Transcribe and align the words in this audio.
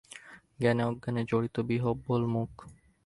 জ্ঞানে 0.59 0.83
অজ্ঞানে 0.83 1.21
জড়িত 1.23 1.55
বিহ্বল 1.69 2.21
মুখ। 2.25 2.51